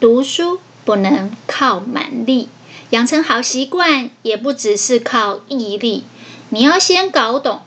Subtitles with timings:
[0.00, 2.48] 读书不能靠蛮力，
[2.90, 6.04] 养成好习惯也不只是靠毅力。
[6.50, 7.62] 你要先搞懂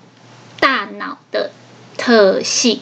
[0.62, 1.52] 大脑的
[1.98, 2.80] 特性。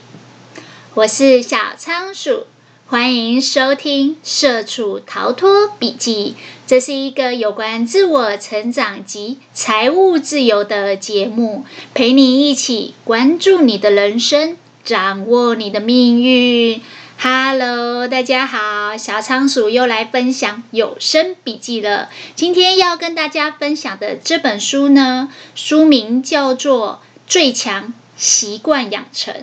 [0.94, 2.46] 我是小仓鼠，
[2.86, 6.36] 欢迎收听《社畜逃脱笔记》。
[6.68, 16.84] 这是一个有关自我成长及财务自由的节目，陪你一起关注你的人生，掌握你的命运。
[17.22, 22.10] Hello，大家好，小仓鼠又来分享有声笔记了。
[22.34, 29.34] 今天要跟大家分享的这本书呢，书名叫做《最强习惯养成》。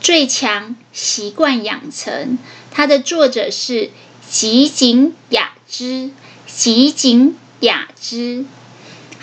[0.00, 2.36] 最强习惯养成，
[2.72, 3.92] 它的作者是
[4.28, 6.10] 吉井雅之。
[6.48, 8.44] 吉井雅之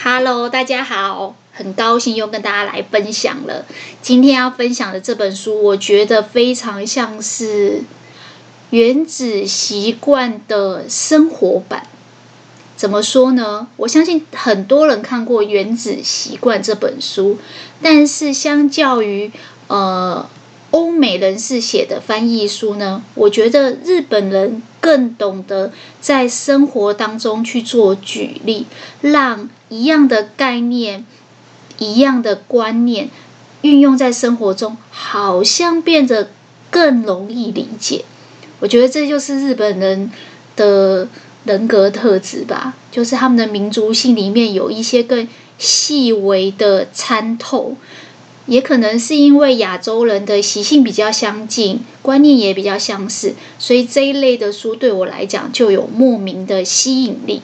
[0.02, 1.36] ，Hello，大家好。
[1.52, 3.66] 很高兴又跟大家来分享了。
[4.02, 7.80] 今天要分享的这本书，我觉得非常像是
[8.70, 11.88] 《原子习惯》的生活版。
[12.78, 13.67] 怎么说呢？
[13.78, 17.38] 我相信很多人看过《原子习惯》这本书，
[17.81, 19.31] 但是相较于
[19.68, 20.28] 呃
[20.72, 28.66] 欧美人士写的翻译书呢，我觉得日本人更懂得在生活当中去做举例，
[29.02, 31.06] 让一样的概念。
[31.82, 33.10] 一样的观念
[33.64, 36.30] 运用在生活中，好像变得
[36.70, 38.06] 更容易理解。
[38.60, 40.12] 我觉得这就是日本人
[40.56, 41.08] 的
[41.44, 47.76] 人格特质吧，就是他们的民族性里面有一些更细微的参透，
[48.46, 57.42] 也可能是因为亚洲人的习性比较相近，观念也比较相似，所以这一类的书对我来讲就有莫名的吸引力。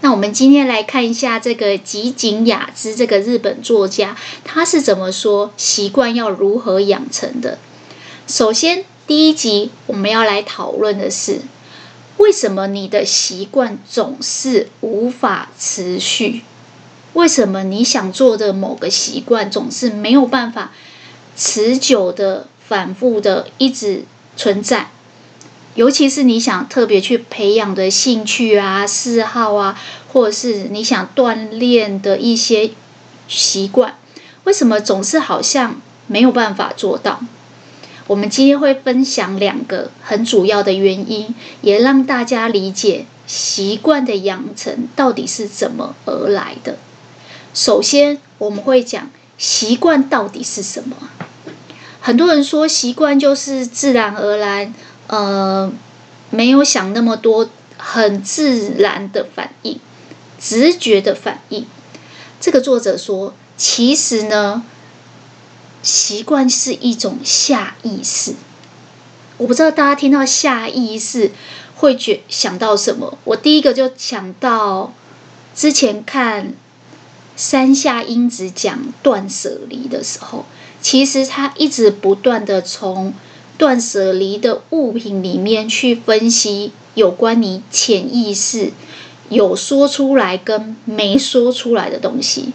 [0.00, 7.58] 那我们今天来看一下这个吉井雅之这个日本作家，他是怎么说习惯要如何养成的？
[8.28, 11.40] 首先，第一集我们要来讨论的是，
[12.18, 16.42] 为什么你的习惯总是无法持续？
[17.14, 20.72] 为什么你想做的某个习惯总是没有办法
[21.36, 24.04] 持久的、反复的一直
[24.36, 24.90] 存在？
[25.78, 29.80] 尤其是你想特别去培养的兴趣啊、嗜好啊，
[30.12, 32.72] 或者是你想锻炼的一些
[33.28, 33.94] 习惯，
[34.42, 37.20] 为什么总是好像没有办法做到？
[38.08, 46.78] 我们今天会分享两个很主要的原因，也让大家理解习惯的养成到底是怎么而来的。
[47.54, 49.08] 首先，我们会讲
[49.38, 50.96] 习惯到底是什么。
[52.00, 54.74] 很多人说习惯就是自然而然。
[55.08, 55.72] 呃，
[56.30, 57.48] 没有想那么多，
[57.78, 59.80] 很自然的反应，
[60.38, 61.66] 直觉的反应。
[62.38, 64.62] 这个作者说，其实呢，
[65.82, 68.34] 习惯是一种下意识。
[69.38, 71.32] 我不知道大家听到下意识
[71.74, 73.16] 会觉想到什么？
[73.24, 74.92] 我第一个就想到
[75.54, 76.52] 之前看
[77.34, 80.44] 山下英子讲断舍离的时候，
[80.82, 83.14] 其实他一直不断的从。
[83.58, 88.72] 断舍离的物品里面去分析有关你潜意识
[89.28, 92.52] 有说出来跟没说出来的东西，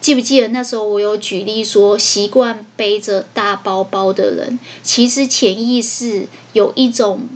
[0.00, 7.28] 记不记得那时候我有举例说，习惯背着大包包的人，其实潜意识有一种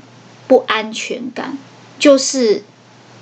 [0.49, 1.57] 不安全感，
[1.99, 2.65] 就是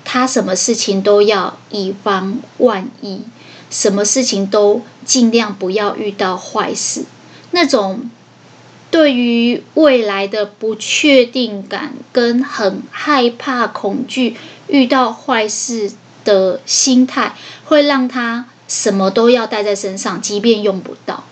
[0.05, 3.21] 他什么事情都要以防万一，
[3.71, 7.05] 什么事情都尽量不要遇到坏事，
[7.51, 8.11] 那种。
[8.95, 14.37] 对于未来的不确定感跟很害怕、恐惧
[14.69, 15.91] 遇到坏事
[16.25, 17.35] 的心态，
[17.65, 21.25] 会让他什么都要带在身上，即便用不到。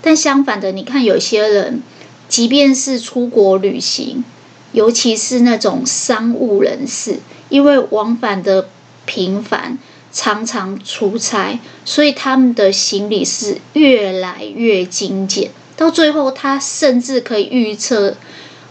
[0.00, 1.82] 但相反的，你看有些人，
[2.30, 4.24] 即便是出国旅行，
[4.72, 7.18] 尤其是那种商务人士，
[7.50, 8.70] 因为往返的
[9.04, 9.76] 频繁，
[10.10, 15.50] 常常出差，所以他们的行李是越来越精简。
[15.82, 18.14] 到最后，他甚至可以预测，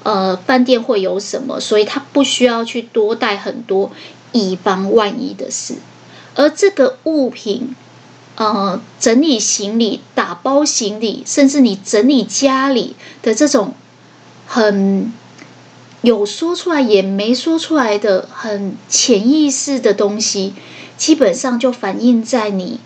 [0.04, 3.92] 呃，饭店会有什么，所以他不需要去多带很多，
[4.32, 5.76] 以防万一的事。
[6.36, 7.76] 而这个物品，
[8.38, 13.74] 呃，整理行李、打包行李，甚至你整理家里的这种，
[14.48, 15.12] 很
[16.04, 20.54] 有说出来也没说出来的很潜意识的东西，
[20.96, 22.80] 基本上就反映在你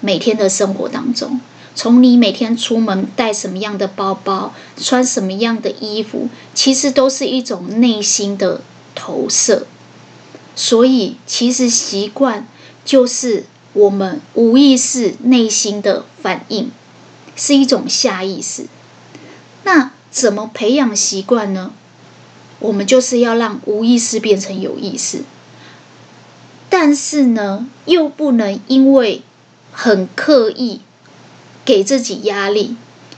[0.00, 1.40] 每天的生活当中。
[1.78, 8.62] 从你每天出门带什么样的包包，穿什么样的衣服，其实都是一种内心的
[8.96, 9.64] 投射。
[10.56, 12.48] 所以，其实习惯
[12.84, 13.44] 就是
[13.74, 16.72] 我们无意识内心的反应，
[17.36, 18.66] 是一种下意识。
[19.62, 21.70] 那怎么培养习惯呢？
[22.58, 25.22] 我们就是要让无意识变成有意识。
[26.68, 29.22] 但是呢，又不能因为
[29.70, 30.80] 很刻意
[31.68, 32.76] 给自己压力，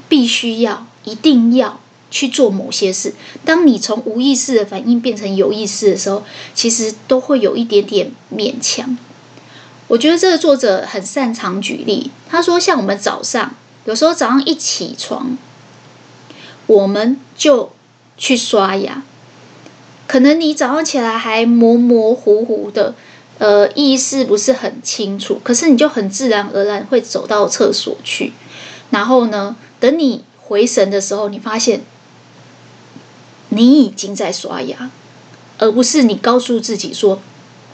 [0.09, 1.79] 必须要、一定要
[2.11, 3.15] 去做某些事。
[3.45, 8.99] 当你从无意识的反应变成有意识的时候，其实都会有一点点勉强。
[9.87, 12.11] 我觉得这个作者很擅长举例。
[12.29, 13.55] 他说，像我们早上，
[13.85, 15.39] 有时候早上一起床，
[16.67, 17.71] 我们就
[18.17, 19.05] 去刷牙。
[20.09, 22.97] 可能你早上起来还模模糊糊的。
[23.41, 28.35] 呃，意识不是很清楚，可是你就很自然而然会走到厕所去，
[28.91, 31.81] 然后呢，等你回神的时候，你发现
[33.49, 34.91] 你已经在刷牙，
[35.57, 37.23] 而不是你告诉自己说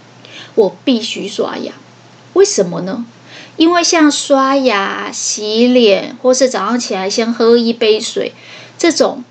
[0.55, 1.73] “我必须刷牙”。
[2.35, 3.05] 为什么呢？
[3.57, 8.33] 因为像刷牙、洗脸，或是早上起来先喝一杯水
[8.79, 9.25] 这种。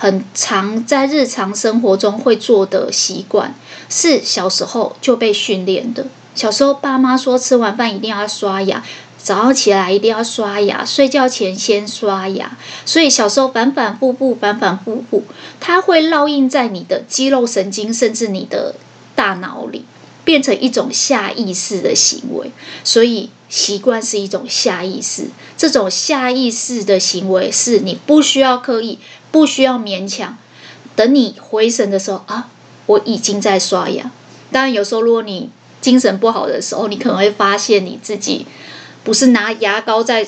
[0.00, 3.54] 很常在日常生活中会做的习惯，
[3.90, 6.06] 是小时候就被训练的。
[6.34, 8.82] 小时候爸妈说吃完饭一定要刷牙，
[9.18, 12.56] 早上起来一定要刷牙，睡觉前先刷牙。
[12.86, 15.22] 所以小时候反反复复，反反复复，
[15.60, 18.76] 它会烙印在你的肌肉神经，甚至你的
[19.14, 19.84] 大脑里，
[20.24, 22.50] 变成一种下意识的行为。
[22.84, 28.98] 所以习惯是一种下意识，这种下意识的行为是你不需要刻意。
[29.30, 30.36] 不需要勉强，
[30.96, 32.48] 等你回神的时候啊，
[32.86, 34.10] 我已经在刷牙。
[34.50, 35.50] 当然，有时候如果你
[35.80, 38.46] 精神不好的时候，你可能会发现你自己
[39.04, 40.26] 不是拿牙膏在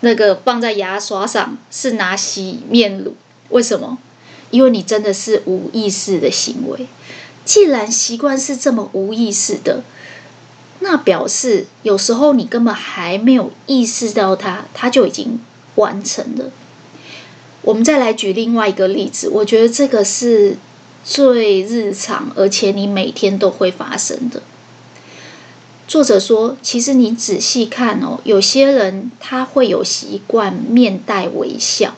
[0.00, 3.14] 那个放在牙刷上，是拿洗面乳。
[3.50, 3.98] 为什么？
[4.50, 6.86] 因为你真的是无意识的行为。
[7.44, 9.82] 既然习惯是这么无意识的，
[10.80, 15.40] 那表示有时候你根本还没有意识到它，它就已经
[15.76, 16.50] 完成了。
[17.62, 20.56] 我们再来举另外一个例子，我觉得这个是
[21.04, 24.42] 最日常，而且你每天都会发生的。
[25.86, 31.94] 作者说，其实你仔细看哦，有些人他会有习惯面带微笑。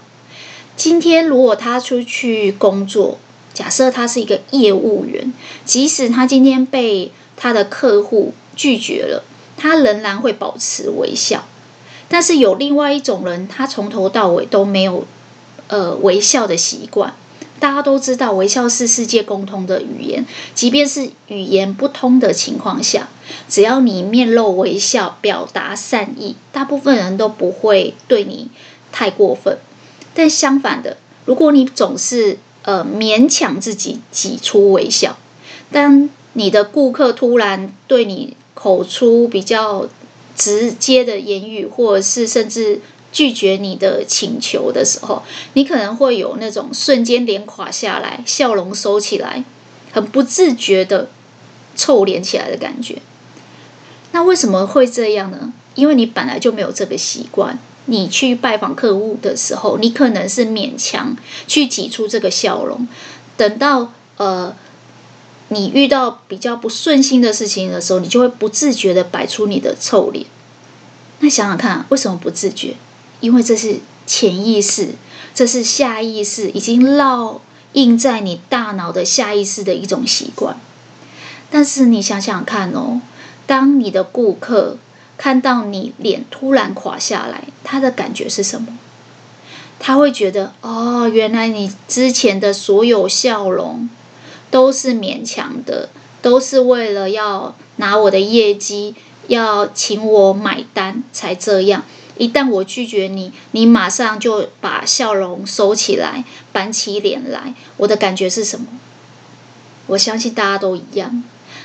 [0.76, 3.18] 今天如果他出去工作，
[3.54, 5.32] 假设他是一个业务员，
[5.64, 9.24] 即使他今天被他的客户拒绝了，
[9.56, 11.46] 他仍然会保持微笑。
[12.08, 15.06] 但是有另外一种人，他从头到尾都没有。
[15.68, 17.14] 呃，微笑的习惯，
[17.58, 20.26] 大家都知道，微笑是世界共通的语言。
[20.54, 23.08] 即便是语言不通的情况下，
[23.48, 28.50] 只要你面露微笑，表达善意，大部分人都不会对你
[28.92, 29.56] 太过分。
[30.12, 35.16] 但相反的，如果你总是呃勉强自己挤出微笑，
[35.72, 39.88] 当你的顾客突然对你口出比较
[40.36, 42.82] 直接的言语，或者是甚至。
[43.14, 45.22] 拒绝你的请求的时候，
[45.54, 49.44] 你可能会有那种瞬间脸垮下来、笑容收起来、
[49.92, 51.08] 很不自觉的
[51.76, 52.98] 臭脸起来的感觉。
[54.10, 55.52] 那为什么会这样呢？
[55.74, 57.58] 因为你本来就没有这个习惯。
[57.86, 62.88] 你去拜访客户的时候，你可能是勉强去挤出这个笑容。
[63.36, 64.56] 等到呃，
[65.48, 70.26] 你遇到比较不顺心的事情的时候，你就会不自觉的摆出你的臭脸。
[71.20, 72.74] 那想想看，为什么不自觉？
[73.24, 74.90] 因为这是潜意识，
[75.34, 77.38] 这是下意识，已经烙
[77.72, 80.60] 印在你大脑的下意识的一种习惯。
[81.50, 83.00] 但是你想想看哦，
[83.46, 84.76] 当你的顾客
[85.16, 88.76] 看到你脸突然垮下来，他的感觉是什么？
[89.78, 93.88] 他会觉得哦，原来你之前的所有笑容
[94.50, 95.88] 都是勉强的，
[96.20, 98.94] 都是为了要拿我的业绩，
[99.28, 101.84] 要请我买单才这样。
[102.16, 107.54] 一旦我拒绝你，你马上就把笑容收起来，板起脸来。
[107.76, 108.66] 我的感觉是什么？
[109.86, 111.22] 我相信大家都一样，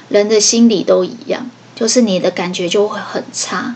[0.10, 3.76] 人的心理都一样，就是你的感觉就会很差。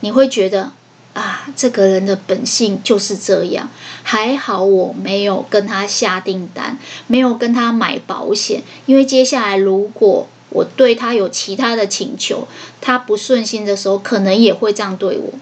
[0.00, 0.72] 你会觉得
[1.14, 3.68] 啊，这个人的本性就是这样。
[4.02, 12.46] 还好我没有跟他下订单，没有跟他买保险，因为接下来如果我对他有其他的请求，
[12.80, 15.32] 他不顺心的时候，可能也会这样对我。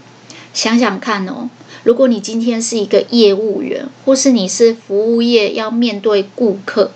[0.55, 1.51] 想想看哦，
[1.85, 6.91] 如果你今天是一个业务员，或是你是服务业要面对顾客，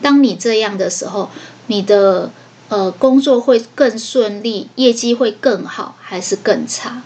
[0.00, 1.30] 当你这样的时候，
[1.66, 2.30] 你的
[2.68, 7.02] 呃工作会更顺利，业绩会更好，还是更差？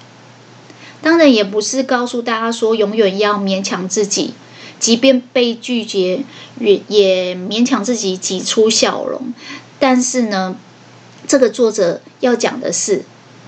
[1.00, 4.34] 当然也不是告诉大家说永远要勉强自己，
[4.80, 6.24] 即便被拒绝
[6.58, 9.32] 也也勉强自己挤出笑容。
[9.78, 10.56] 但是呢，
[11.26, 13.04] 这个作者要讲的是，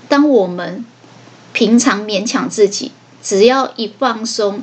[0.07, 0.85] 当我们
[1.53, 2.91] 平常勉强自己，
[3.21, 4.61] 只要一放松，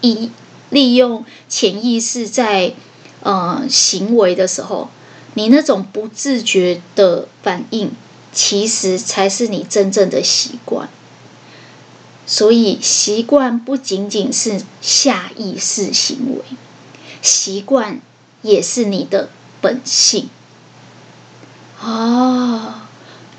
[0.00, 0.30] 一
[0.70, 2.74] 利用潜意识在
[3.22, 4.88] 呃行为的时候，
[5.34, 7.92] 你那种不自觉的反应，
[8.32, 10.88] 其实才是你真正的习惯。
[12.26, 16.44] 所以，习惯不仅仅是下意识行为，
[17.22, 18.00] 习惯
[18.42, 20.30] 也是你的本性。
[21.80, 22.88] 啊，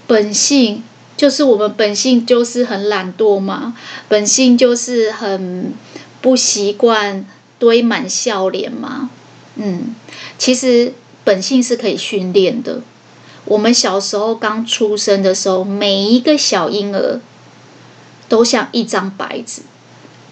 [0.08, 0.84] 本性
[1.22, 3.78] 就是我们本性就是很懒惰嘛，
[4.10, 5.72] 本性就是很
[6.20, 7.28] 不习惯
[7.60, 9.12] 堆满笑脸嘛。
[9.54, 9.94] 嗯，
[10.40, 12.82] 其实本性是可以训练的。
[13.46, 17.22] 我们小时候刚出生的时候，每一个小婴儿。
[18.28, 19.62] 都像一张白纸，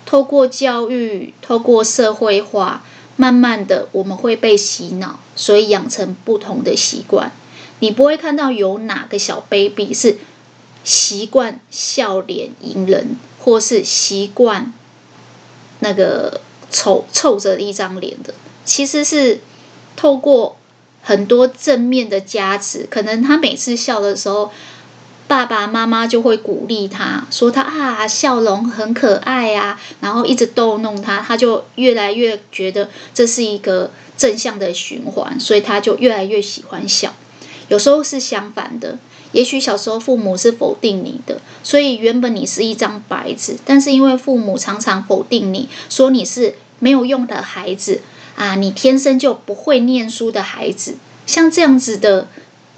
[0.05, 2.81] 透过教育，透过社会化，
[3.17, 7.33] 慢慢的我们会被洗脑，所以养成不同的习惯。
[7.79, 10.17] 你不会看到有哪个小 baby 是
[10.83, 14.73] 习惯笑脸迎人，或是习惯
[15.79, 18.33] 那个丑臭着一张脸的。
[18.65, 19.41] 其实是
[19.95, 20.57] 透过
[21.01, 24.51] 很多正面的加持，可能他每次笑的时候。
[25.29, 37.13] 爸爸妈妈就会鼓励他，说他啊笑容很可爱啊，然后一直逗弄他，他就越来越觉得这是一个正向的循环，所以他就越来越喜欢笑。
[37.67, 38.97] 有时候是相反的，
[39.31, 48.01] 也许小时候父母是否定你的，所以原本你是一张白纸，但是因为父母常常否定你，说你是没有用的孩子
[48.35, 50.95] 啊，你天生就不会念书的孩子，
[51.25, 52.27] 像这样子的。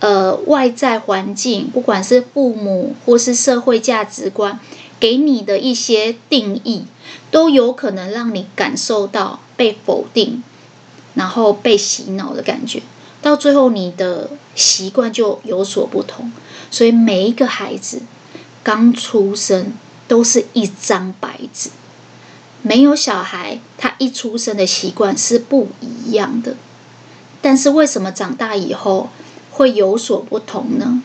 [0.04, 4.60] 呃，外在环境，不管是父母或是社会价值观
[5.00, 6.86] 给你的一些定义，
[7.30, 10.44] 都有可能让你感受到被否定，
[11.14, 12.82] 然后被洗脑的感觉。
[13.22, 16.32] 到最后，你的习惯就有所不同。
[16.72, 18.02] 所以，每一个孩子
[18.64, 19.74] 刚出生
[20.08, 21.70] 都是一张白纸，
[22.64, 26.56] 没有小孩他一出生的习惯是不一样的。
[27.42, 29.10] 但是，为什么长大以后，
[29.52, 31.04] 会有所不同呢？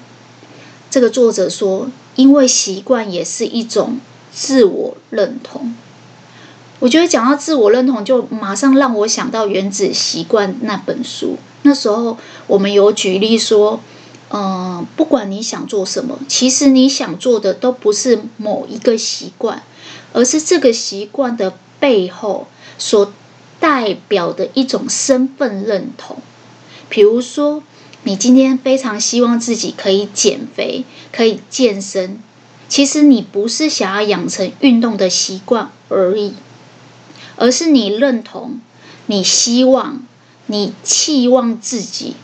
[0.88, 3.98] 这个作者说，因为习惯也是一种
[4.32, 5.74] 自我认同。
[6.78, 11.38] 我觉得讲到自我认同，就马上让我想到《原子习惯》那本书。
[11.62, 13.80] 那时候我们有举例说，
[14.30, 19.62] 嗯、不管你想做什么，其实你想做的都不是某一个习惯，
[20.12, 22.46] 而是这个习惯的背后
[22.78, 23.12] 所
[23.60, 26.18] 代表的一种身份认同。
[26.88, 27.62] 比如说。
[28.08, 32.22] 你今天非常希望自己可以减肥，可以健身，
[32.68, 36.34] 其实你不是想要养成运动的习惯而已，
[37.34, 38.60] 而是你认同，
[39.06, 40.06] 你希望，
[40.46, 42.14] 你期望自己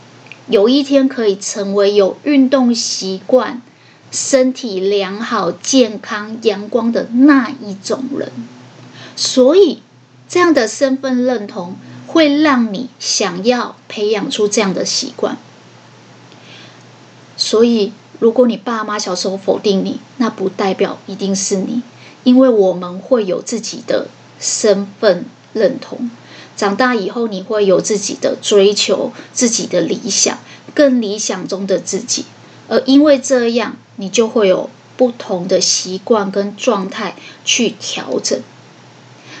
[0.47, 3.61] 有一天可以成为有运动习惯、
[4.11, 8.31] 身体良好、健康、阳光的那一种人。
[9.15, 9.81] 所以，
[10.27, 11.75] 这样的身份认同
[12.07, 15.37] 会让你想要培养出这样的习惯。
[17.37, 21.81] 所以，如果你爸妈小时候否定你，那不代表一定是你，
[22.23, 24.07] 因为我们会有自己的
[24.39, 26.09] 身份认同。
[26.55, 30.37] 长大以后，你会有自己的追求、自己的理想、
[30.73, 32.25] 更理想中的自己，
[32.67, 38.39] 而因为这样，你就会有不同的习惯跟状态去调整。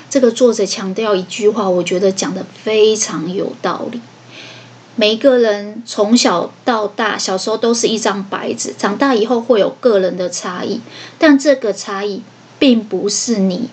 [0.09, 4.01] 这个作者强调一句话，我觉得讲得非常有道理。
[4.95, 10.81] 每一个人从小到大，小时候都是一张白纸，长大以后会有个人的差异，
[11.17, 12.21] 但这个差异
[12.59, 13.69] 并不是你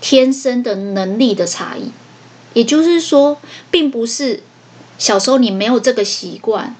[0.00, 1.90] 天生的能力的差异。
[2.58, 3.38] 也就是说，
[3.70, 4.42] 并不是
[4.98, 6.74] 小时候你没有这个习惯，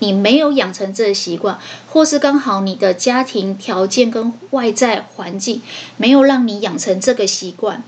[0.00, 1.58] 你没有养成这个习惯，
[1.88, 5.62] 或是刚好你的家庭条件跟外在环境
[5.96, 7.82] 没有让你养成这个习惯，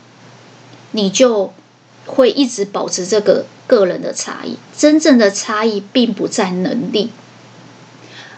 [0.92, 1.52] 你就
[2.06, 3.44] 会一直保持这个。
[3.66, 7.10] 个人的差异，真正的差异并不在能力，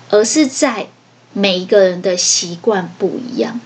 [0.09, 0.87] 而是在
[1.33, 3.61] 每一个人的习惯不一样。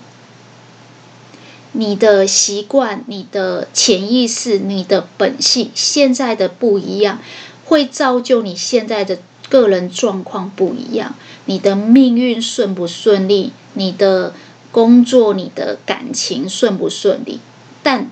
[1.73, 7.19] 你的习惯、你的潜意识、你的本性，现在的不一样，
[7.65, 11.15] 会造就你现在的个人状况不一样。
[11.45, 13.53] 你的命运顺不顺利？
[13.73, 14.33] 你的
[14.71, 17.39] 工作、你的感情顺不顺利？
[17.81, 18.11] 但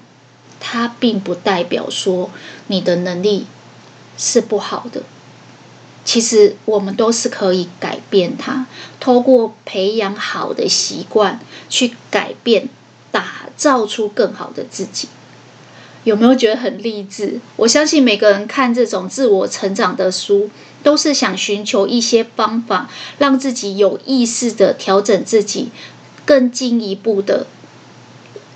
[0.59, 2.31] 它并不代表说
[2.67, 3.45] 你的能力
[4.17, 5.03] 是不好的。
[6.05, 8.65] 其实我们都是可以改变它，
[8.99, 11.39] 透过培养好的习惯
[11.69, 12.67] 去改变，
[13.11, 15.07] 打造出更好的自己。
[16.05, 17.39] 有没有觉得很励志？
[17.57, 20.49] 我相信每个人看这种自我成长的书，
[20.81, 22.89] 都是想寻求一些方法，
[23.19, 25.69] 让自己有意识地调整自己，
[26.25, 27.45] 更进一步的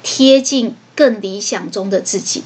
[0.02, 0.76] 贴近。
[0.96, 2.44] 更理想中的自己，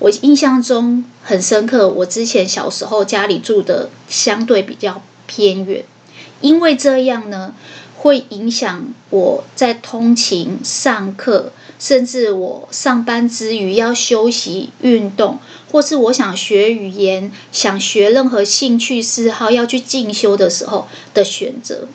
[0.00, 5.84] 我印象中很深刻，我之前小时候家里住的相对比较偏远，
[6.40, 7.54] 因为这样呢，
[8.04, 15.38] 会影响我在通勤、上课，甚至我上班之余要休息、运动，
[15.72, 21.88] 或是我想学语言、想学任何兴趣嗜好要去进修的时候的选择。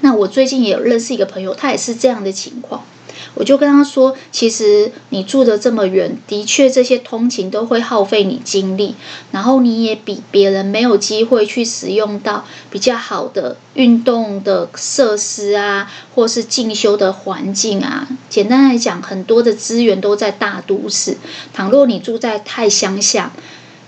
[0.00, 2.82] 那我最近也有认识一个朋友，他也是这样的情况。
[3.34, 8.94] 我就跟他说，其实你住的这么远，的确这些通勤都会耗费你精力，
[9.30, 18.08] 然后你也比别人没有机会去使用到比较好的运动的设施啊，或是进修的环境啊。
[18.28, 21.16] 简单来讲，很多的资源都在大都市。
[21.52, 23.32] 倘若你住在太乡下，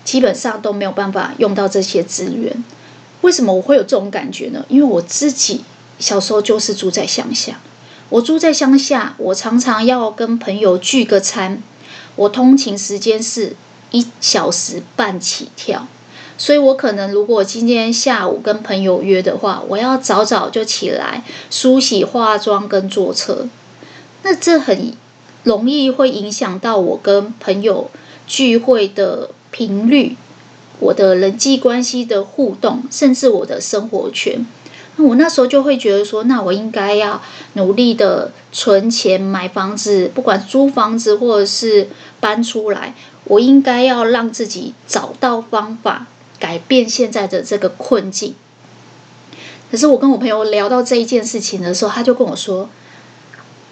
[0.05, 2.65] 基本上都没有办法用到这些资源。
[3.23, 4.65] 为什么我会有这种感觉呢？
[4.69, 5.65] 因为我自己
[5.99, 7.59] 小时候就是住在乡下。
[8.11, 11.63] 我住在乡下，我常常要跟朋友聚个餐，
[12.17, 13.57] 我通勤时间是
[13.91, 15.89] 一小时半起跳，
[16.39, 23.49] 所以我可能如果今天下午跟朋友约的话，我要早早就起来梳洗、化妆跟坐车，
[24.23, 24.93] 那这很
[25.43, 27.91] 容易会影响到我跟朋友
[28.27, 30.17] 聚会的频率，
[30.79, 34.47] 我的人际关系的互动，甚至我的生活圈。
[34.97, 37.21] 那我那时候就会觉得说，那我应该要
[37.55, 41.89] 努力的存钱买房子，不管租房子或者是
[42.21, 46.07] 搬出来，我应该要让自己找到方法
[46.39, 48.35] 改变现在的这个困境。
[49.71, 52.69] 可是我跟我朋友聊到这一件事情的时候，他就跟我说，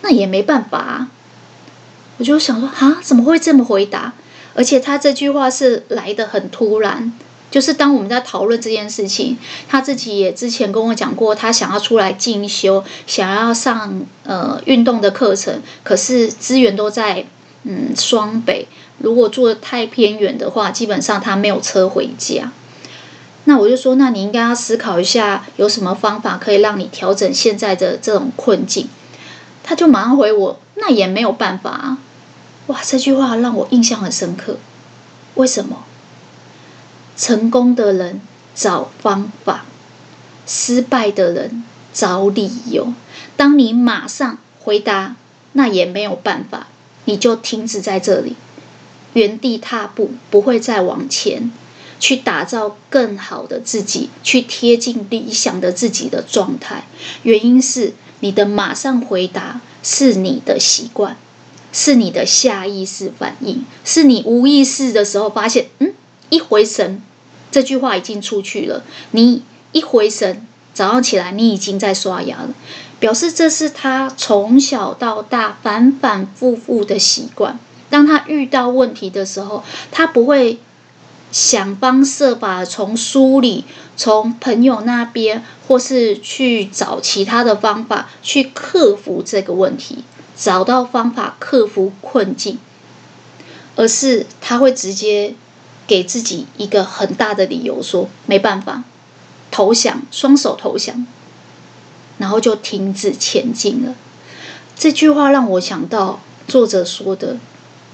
[0.01, 1.09] 那也没办法啊。
[2.19, 4.15] 我就想说，啊，怎么会这么回答？
[4.55, 7.13] 而且他这句话是来的很突然。
[7.53, 9.37] 就是当我们在讨论这件事情，
[9.69, 17.27] 他自己也之前跟我讲过，他想要出来进修，想要上呃运动的课程，可是资源都在
[17.65, 18.67] 嗯双北，
[18.99, 22.51] 如果住得太偏远的话，基本上他没有车回家。
[23.45, 28.89] 那我就说，那你应该要思考一下，有什么方法可以让你调整现在的这种困境。
[29.63, 31.99] 他就马上回我，那也没有办法啊。
[32.69, 34.57] 哇，这句话让我印象很深刻。
[35.35, 35.85] 为什么？
[37.17, 38.21] 成功的人
[38.55, 39.65] 找方法，
[40.47, 42.93] 失败的人找理由。
[43.37, 45.17] 当你马上回答，
[45.53, 46.69] 那也没有办法，
[47.05, 48.37] 你就停止在这里，
[49.13, 51.51] 原地踏步，不会再往前
[52.01, 56.87] 去打造更好的自己，去贴近理想的自己的状态。
[57.23, 61.17] 原因是你的马上回答是你的习惯，
[61.73, 65.93] 是你的下意识反应，是你无意识的时候发现，嗯。
[66.33, 67.03] 一回神，
[67.51, 68.83] 这句话已经出去了。
[69.11, 69.43] 你
[69.73, 72.55] 一回神，早上起来你已经在刷牙了，
[72.99, 77.59] 表示这是他从小到大反反复复的习惯。
[77.91, 80.59] 当他遇到问题的时候，他不会
[81.31, 83.67] 想方设法从书里、
[83.99, 90.03] 从朋友那边，或是去找其他的方法去克服这个问题，
[90.35, 92.59] 找到方法克服困境，
[93.77, 95.35] 而是他会直接。
[95.87, 98.85] 给自己一个很大的理由，说没办法，
[99.51, 101.07] 投降，双手投降，
[102.19, 103.95] 然后就停止前进了。
[104.77, 107.37] 这句话让我想到作者说的，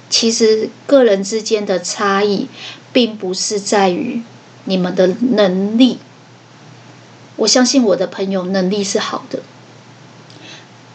[0.09, 2.47] 其实个人之间的差异，
[2.93, 4.23] 并不是在于
[4.65, 5.99] 你们的能力。
[7.35, 9.39] 我相信我的朋友能力是好的，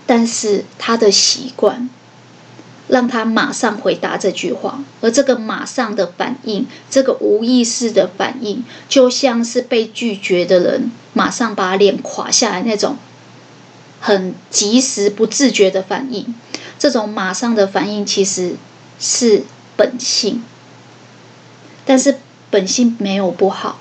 [0.06, 1.88] 但是他的习惯。
[2.94, 12.96] 让他马上回答这句话，而这个马上的反应，这个无意识的反应，就像是被拒绝的人马上把脸垮下来那种
[13.98, 16.36] 很及时、不自觉的反应。
[16.78, 18.54] 这种马上的反应其实
[19.00, 19.42] 是
[19.76, 20.44] 本性，
[21.84, 23.80] 但是本性没有不好，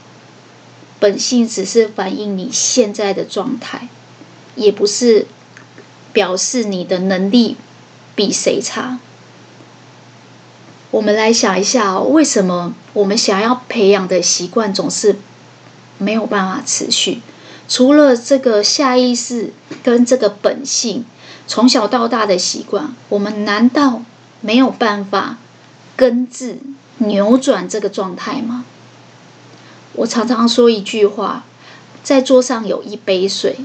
[1.00, 3.90] 本性只是反映你现在的状态，
[4.56, 5.28] 也不是
[6.12, 7.58] 表示你的能力。
[8.16, 9.00] 比谁差？
[10.92, 15.16] 我们来想一下哦，为什么我们想要培养的习惯总是
[15.98, 17.22] 没有办法持续？
[17.68, 21.06] 除了这个下意识跟这个本性，
[21.48, 24.04] 从小到大的习惯，我们难道
[24.42, 25.38] 没有办法
[25.96, 26.60] 根治、
[27.00, 28.66] 扭转这个状态吗？
[29.94, 31.44] 我常常说一句话：
[32.04, 33.58] 在桌上有一杯水，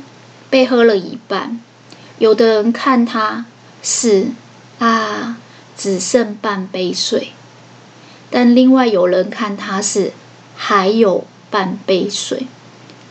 [0.48, 1.60] 被喝了一半，
[2.18, 3.44] 有的人看他。
[3.82, 4.28] 是
[4.78, 5.38] 啊，
[5.76, 7.32] 只剩半杯水，
[8.30, 10.12] 但另外有人看他是
[10.56, 12.46] 还有半杯水，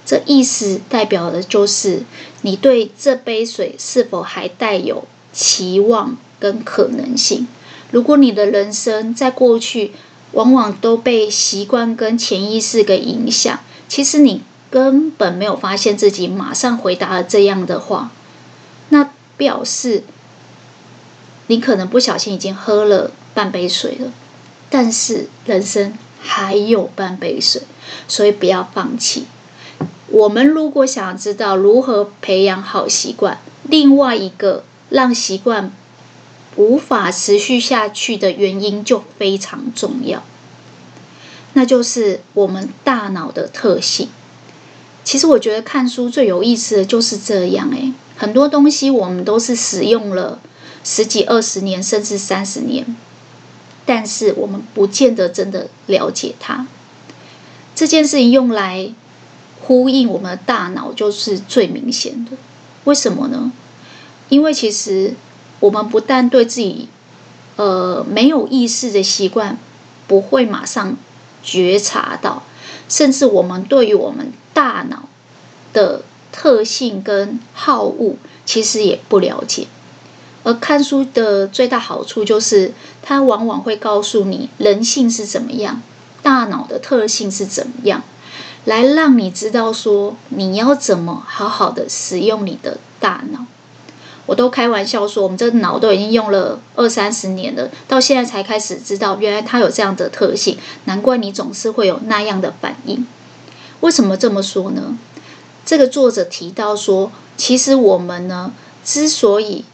[0.05, 2.03] 这意思代表的就是
[2.41, 7.47] 你对这杯水是否还带有期望跟可能性。
[7.91, 9.93] 如果你的人生在过去
[10.33, 13.59] 往往都被习惯跟潜意识给影响。
[13.87, 18.11] 其实你根本没有发现自己马上回答了这样的话，
[18.89, 20.03] 那表示
[21.47, 24.11] 你可能不小心已经喝了半杯水了。
[24.69, 27.61] 但是人生还有半杯水，
[28.07, 29.25] 所以不要放弃。
[30.09, 35.71] 我们如果想知道如何培养好习惯，另外一个让习惯
[36.55, 40.23] 无法持续下去的原因就非常重要，
[41.53, 44.09] 那就是我们大脑的特性。
[45.03, 50.39] 其实我觉得看书最有意思的就是这样，诶，很多东西我们都是使用了
[50.89, 52.95] 十几、二十年，甚至三十年。
[53.85, 56.65] 但是我们不见得真的了解它。
[57.75, 58.89] 这件事情用来
[59.61, 62.31] 呼应我们的大脑，就是最明显的。
[62.85, 63.51] 为什么呢？
[64.29, 65.13] 因为其实
[65.59, 66.87] 我们不但对自己
[67.57, 69.57] 呃没有意识的习惯
[70.07, 70.95] 不会马上
[71.43, 72.43] 觉察到，
[72.87, 75.09] 甚至我们对于我们大脑
[75.73, 79.67] 的特性跟好恶，其实也不了解。
[80.47, 85.81] 而看书的最大好处就是，它往往会告诉你人性是怎么样，
[86.23, 88.01] 大脑的特性是怎么样，
[88.63, 93.45] 来让你知道说你要怎么好好的使用你的大脑。
[94.25, 103.05] 我都开玩笑说，我们这个脑都已经用了二三十年了，到现在才开始知道原来它有这样的特性，难怪你总是会有那样的反应。
[103.81, 104.97] 为什么这么说呢？
[105.65, 108.53] 这个作者提到说，其实我们呢，
[108.85, 109.65] 之所以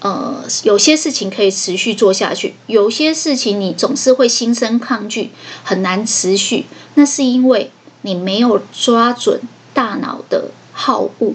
[0.00, 5.30] 呃，有些事情可以持续做下去，有些事情你总是会心生抗拒，
[5.62, 6.64] 很难持续。
[6.94, 9.40] 那是因为你没有抓准
[9.74, 11.34] 大脑的好恶。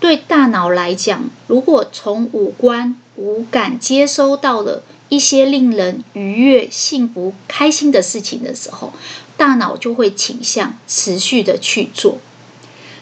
[0.00, 8.94] 对大脑来讲，如果从五官、五感接收到了一些令人愉悦、幸福、开心的事情的时候，
[9.36, 12.18] 大脑就会倾向持续的去做。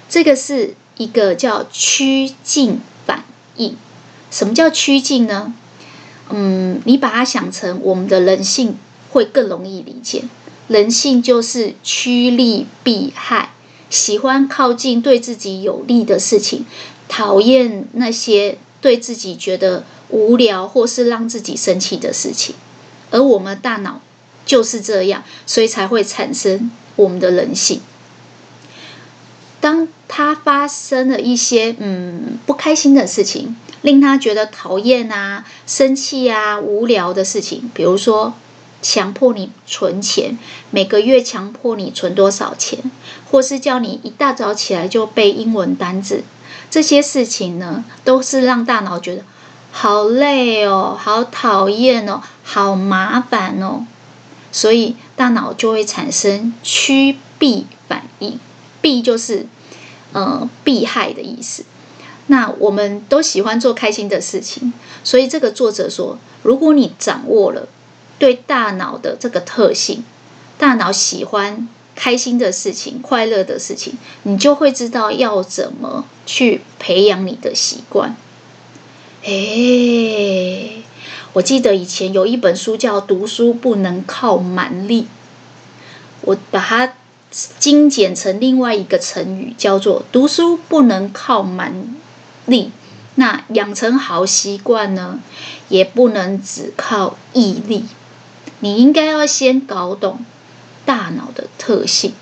[0.08, 3.24] 这个是一个叫趋近反
[3.56, 3.76] 应。
[4.30, 5.54] 什么叫趋近呢？
[6.30, 8.76] 嗯，你把它想成我们的人性
[9.10, 10.24] 会更容易理解。
[10.66, 13.50] 人性就是趋利避害，
[13.88, 16.66] 喜欢靠近对自己有利的事情，
[17.08, 22.56] 讨厌那些对自己觉得无聊或是让自己生气的事情。
[23.12, 24.00] 而我们大脑
[24.44, 27.80] 就是这样，所以才会产生我们的人性。
[29.60, 33.56] 当它发生了一些嗯不开心的事情。
[33.82, 38.34] 令他觉得讨厌啊、生气啊、无聊的事情，比如说
[38.82, 40.38] 强迫你存钱，
[40.70, 42.90] 每个月强迫你存多少钱，
[43.30, 46.24] 或是叫你一大早起来就背英文单字，
[46.70, 49.22] 这些事情呢，都是让大脑觉得
[49.72, 53.86] 好累哦、好讨厌哦、好麻烦哦，
[54.52, 58.38] 所以大脑就会产生趋避反应，
[58.80, 59.46] 避就是
[60.12, 61.64] 呃避害的意思。
[62.28, 64.72] 那我们都喜欢做开心的事情，
[65.04, 67.68] 所以这个作者说，如果你掌握了
[68.18, 70.02] 对大脑的这个特性，
[70.58, 78.16] 大脑喜欢开心的事情、快乐的事情，你就会知道要怎么去培养你的习惯。
[79.22, 80.82] 诶，
[81.32, 85.02] 我记得以前有一本书叫《读书不能靠蛮力》，
[86.22, 86.94] 我把它
[87.30, 91.94] 精简成另外一个成语，叫做“读书不能靠蛮”。
[92.46, 92.72] 力，
[93.16, 95.20] 那养成好习惯呢，
[95.68, 97.84] 也不能只靠毅力。
[98.60, 100.24] 你应该要先搞懂
[100.84, 102.14] 大脑的特性。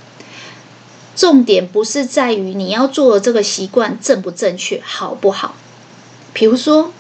[1.15, 5.55] 重点不是在于你要做的这个习惯正不正确、好不好。
[6.33, 6.93] 比如说，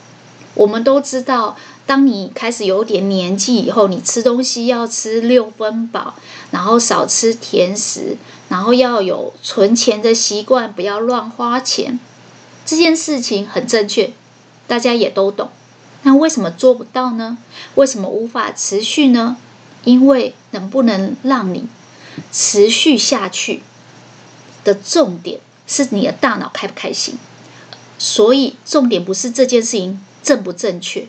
[0.54, 6.14] 我们都知道，当你开始有点年纪以后，你吃东西要吃六分饱，
[6.52, 8.16] 然后少吃甜食，
[8.48, 11.98] 然后要有存钱的习惯，不要乱花钱。
[12.66, 14.12] 这件事情很正确，
[14.66, 15.50] 大家也都懂。
[16.02, 17.38] 那为什么做不到呢？
[17.74, 19.36] 为什么无法持续呢？
[19.84, 21.66] 因为能不能让你
[22.32, 23.62] 持续下去
[24.64, 27.18] 的重点是你的大脑开不开心。
[27.98, 31.06] 所以重点不是这件事情正不正确，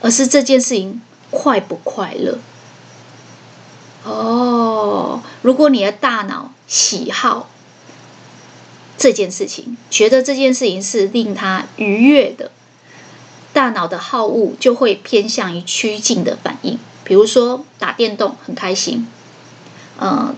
[0.00, 2.38] 而是这件事情快不快乐。
[4.04, 7.48] 哦，如果你的大脑喜好。
[8.96, 12.50] 这件事情，觉得这件事情是令他愉悦的，
[13.52, 16.78] 大脑的好恶就会偏向于趋近的反应。
[17.02, 19.06] 比如说打电动很开心，
[19.98, 20.34] 呃，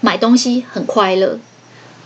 [0.00, 1.38] 买东西很快乐，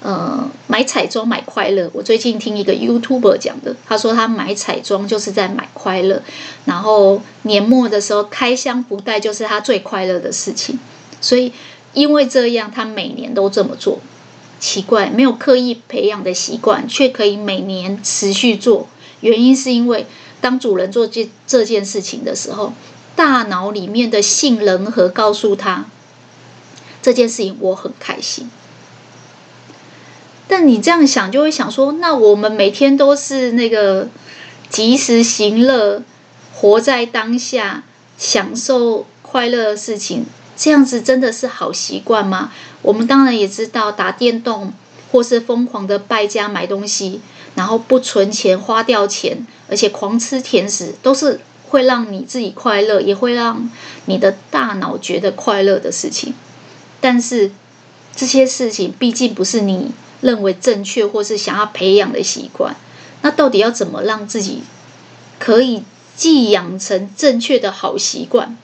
[0.00, 1.90] 呃，买彩妆买快乐。
[1.92, 6.22] 我最近听一个 YouTuber 讲的，他说他买彩妆就是在买快乐，
[6.64, 10.78] 然后年末的时候开箱福袋就是他最快乐的事情。
[11.20, 11.52] 所以
[11.92, 14.00] 因为这样，他每年都这么做。
[14.60, 18.88] 奇怪，没有刻意培养的习惯，却可以每年持续做。
[19.20, 20.06] 原因是因为
[20.40, 22.72] 当主人做这这件事情的时候，
[23.16, 25.86] 大脑里面的杏仁核告诉他，
[27.00, 28.50] 这件事情我很开心。
[30.46, 34.08] 但你这样想，就会想说，那我们每天都是那个
[34.68, 36.02] 及时行乐，
[36.54, 37.84] 活在当下，
[38.18, 42.52] 享受快乐的事情，这样子真的是好习惯吗？
[42.82, 44.72] 我们当然也知道，打电动
[45.10, 47.20] 或是疯狂的败家买东西，
[47.54, 53.70] 然后不存钱花掉钱，而且狂吃甜食，都是会让你自己快乐，也会让
[54.06, 56.34] 你的大脑觉得快乐的事情。
[57.00, 57.50] 但是
[58.14, 59.92] 这些事情毕竟不是你。
[60.20, 62.74] 认为正确或是想要培养的习惯，
[63.20, 64.62] 那到底要怎么让自己
[65.38, 65.82] 可以
[66.16, 68.56] 既养成正确的好习惯，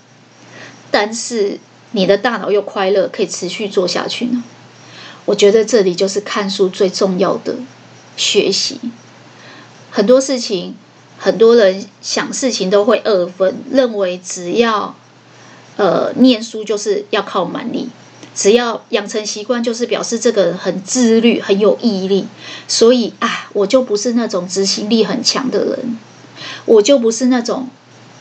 [0.91, 1.61] 但是
[1.93, 4.43] 你的大脑又快乐，可以持续做下去呢？
[5.27, 7.57] 我觉得这里就是看书最重要的
[8.17, 8.81] 学习。
[9.91, 10.75] 很多事情，
[11.19, 14.95] 很多人想事情都会二分，认为只要
[15.77, 17.89] 呃念书就是要靠蛮力。
[18.33, 22.27] 只要养成习惯，就是表示这个人很自律、很有毅力。
[22.69, 25.99] 所以啊，我就不是那种执行力很强的人，
[26.65, 27.69] 我就不是那种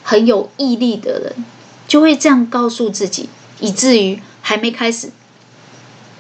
[0.04, 1.46] 很有毅力的人，
[1.88, 3.30] 就会这样告诉自己，
[3.60, 5.12] 以至于还没开始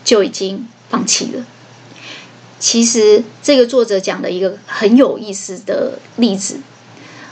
[0.03, 1.45] 就已经放弃了。
[2.59, 6.59] 其实这个作者讲的一个很有意思的例子，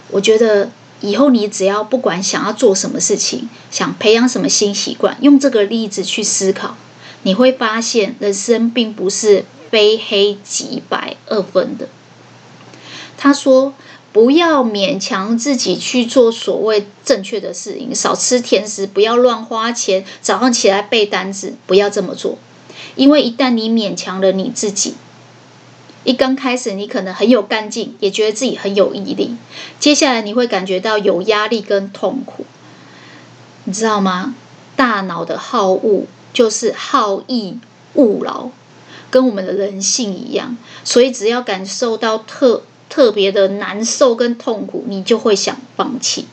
[0.09, 0.69] 我觉得。
[0.99, 6.75] 以后你只要不管想要做什么事情，想培养什么新习惯，用这个例子去思考，
[7.21, 11.87] 你会发现人生并不是非黑即白二分的。
[13.15, 13.75] 他说
[14.17, 22.39] ：“不要勉强自己去做所谓正确的事情，少吃甜食，不要乱花钱，早上起来背单词，不要这么做，
[22.95, 24.95] 因为一旦你勉强了你自己。”
[26.03, 29.37] 一刚开始，你可能很有干劲，也觉得自己很有毅力。
[29.79, 32.43] 接下来，你会感觉到有压力跟痛苦，
[33.65, 34.33] 你知道吗？
[34.75, 37.59] 大脑的好恶就是好逸
[37.93, 38.49] 恶劳，
[39.11, 40.57] 跟我们的人性一样。
[40.83, 42.63] 所以，只要感受到特
[42.97, 46.25] 特别的难受跟痛苦，你就会想放弃。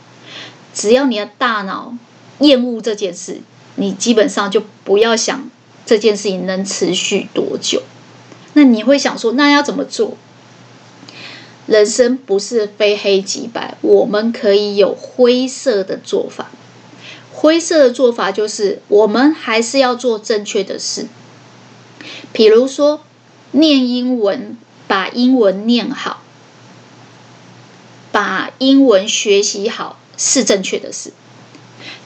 [0.72, 1.94] 只要你的大脑
[2.38, 3.42] 厌恶这件事，
[3.74, 5.50] 你基本上就不要想
[5.85, 7.83] 这件事情能持续多久。
[8.55, 10.16] 那你会想说，那要怎么做？
[11.66, 16.50] 人生不是非黑即白，我们可以有灰色的做法。
[17.31, 21.09] 灰色的做法就是，我们还是要做正确的事。
[22.33, 23.03] 比如说，
[23.50, 24.57] 念英文，
[24.88, 26.22] 把英文念好，
[28.14, 31.12] 把英文学习好是正确的事，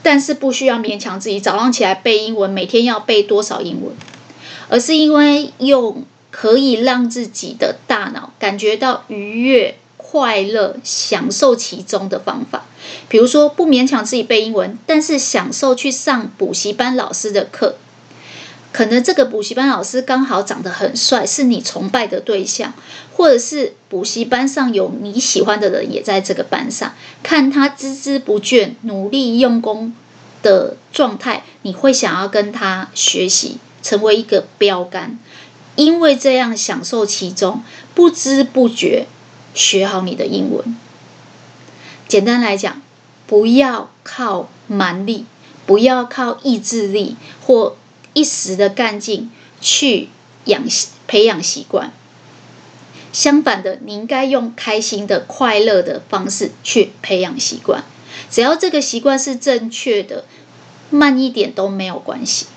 [0.01, 3.93] 但是不需要勉强自己早上起来背英文，每天要背多少英文，
[4.69, 6.03] 而是因为用。
[6.31, 12.65] 可以让自己的大脑感觉到愉悦、快乐、享受其中的方法，
[13.09, 17.77] 比如说不勉强自己背英文，但是享受去上补习班老师的课。
[18.71, 22.73] 可能这个补习班老师刚好长得很帅，是你崇拜的对象，
[23.15, 29.93] 或者是补习班上有你喜欢的人也在这个班上，看他孜孜不倦、努力用功
[30.43, 35.17] 的状态，你会想要跟他学习，成为一个标杆。
[35.75, 37.63] 因为这样享受其中，
[37.95, 39.07] 不知不觉
[39.53, 40.77] 学好你的英文。
[42.07, 42.81] 简单来讲，
[43.25, 45.25] 不要靠蛮力，
[45.65, 47.77] 不要靠意志力或
[48.13, 50.09] 一时的干劲去
[50.45, 50.63] 养
[51.07, 51.91] 培养习惯。
[53.11, 57.83] 相反的，你应该用开心的、快乐的方式去培养习惯。
[58.29, 60.25] 只要这个习惯是正确的，
[60.89, 62.47] 慢一点都没有关系。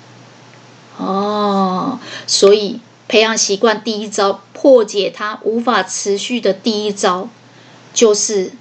[0.98, 2.80] 哦，所以。
[3.08, 7.28] 培养习惯第一招，破解它无法持续的第一招，
[7.92, 8.52] 就是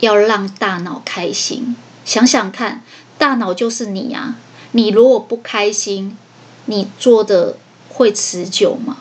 [0.00, 1.74] 要让大脑开心。
[2.04, 2.82] 想想看，
[3.16, 4.36] 大脑就是你啊！
[4.72, 6.16] 你如果不开心，
[6.66, 7.56] 你做的
[7.88, 8.98] 会持久吗？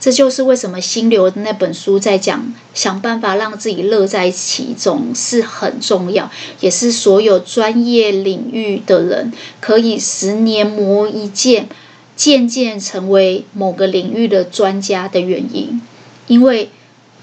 [0.00, 11.68] 这就是为什么心流的那本书在讲，想办法让自己乐在其中是很重要，也是所有专业领域的人可以十年磨一剑。
[12.16, 15.80] 渐渐成为某个领域的专家的原因，
[16.26, 16.68] 因为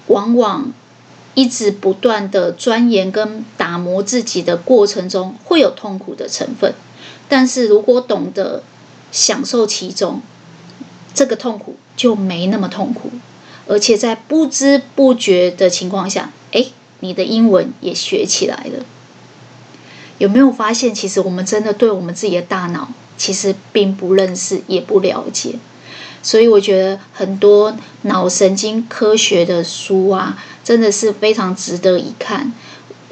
[0.08, 0.72] 往往
[1.34, 6.74] 一直不断的钻研跟打磨自己的过程中会有痛苦的成分，
[7.28, 8.64] 但是如果懂得
[9.12, 10.22] 享受其中，
[11.14, 13.10] 这个痛苦就没那么痛苦，
[13.68, 16.66] 而且在不知不觉的情况下，哎，
[17.00, 18.86] 你的英文也学起来了。
[20.18, 25.56] 有没有发现，其实我们真的对我们自己的大脑其实并不认识，也不了解。
[26.22, 32.52] 所以我觉得很多脑神经科学的书啊，真的是非常值得一看。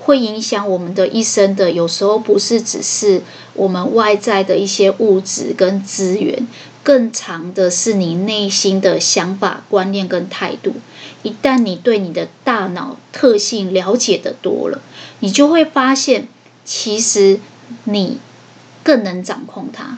[0.06, 3.22] 会影响我们的一生的，有时候不是只是
[3.54, 6.46] 我们外在的一些物质跟资源，
[6.84, 10.74] 更长的是你内心的想法、观念跟态度。
[11.22, 14.82] 一旦你对你的大脑特性了解的多了，
[15.22, 16.28] 你就会发现，
[16.66, 17.40] 其实
[17.86, 18.18] 你
[18.84, 19.98] 更能掌控它。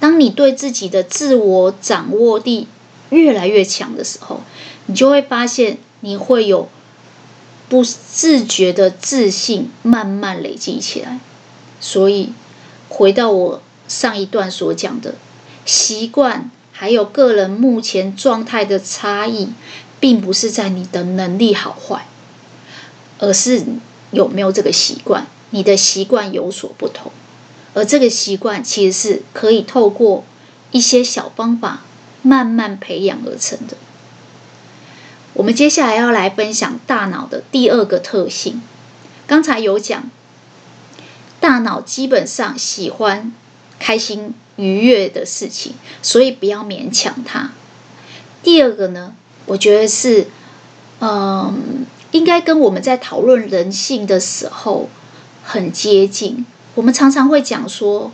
[0.00, 2.66] 当你对自己的自我掌握力
[3.10, 4.40] 越来越强的时候，
[4.86, 6.68] 你就会发现你会有。
[7.68, 11.20] 不自觉的自信慢慢累积起来，
[11.80, 12.32] 所以
[12.88, 15.16] 回到我上一段所讲的
[15.66, 19.48] 习惯，还有个人目前状态的差异，
[20.00, 22.06] 并不是在你的能力好坏，
[23.18, 23.64] 而是
[24.10, 25.26] 有没有这个习惯。
[25.50, 27.10] 你的习惯有所不同，
[27.72, 30.24] 而这个习惯其实是可以透过
[30.72, 31.80] 一些小方法
[32.20, 33.76] 慢慢培养而成的。
[35.38, 38.60] 我们接下来要来分享大脑的第二个特性。
[39.24, 40.10] 刚才有讲，
[41.38, 43.32] 大脑基本上喜欢
[43.78, 47.52] 开心愉悦的事情，所以不要勉强它。
[48.42, 49.14] 第二个呢，
[49.46, 50.26] 我觉得是，
[50.98, 54.90] 嗯，应该跟我们在讨论人性的时候
[55.44, 56.44] 很接近。
[56.74, 58.10] 我们常常会讲说，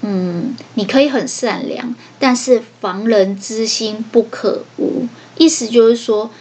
[0.00, 5.06] 嗯，你可以很善良，但是防人之心不可无。
[5.36, 6.32] 意思就是说。